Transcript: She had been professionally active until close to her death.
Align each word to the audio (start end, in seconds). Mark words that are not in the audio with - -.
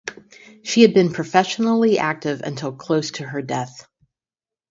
She 0.63 0.81
had 0.81 0.95
been 0.95 1.13
professionally 1.13 1.99
active 1.99 2.41
until 2.41 2.71
close 2.71 3.11
to 3.11 3.23
her 3.23 3.43
death. 3.43 3.87